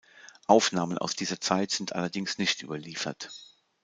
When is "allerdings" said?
1.93-2.39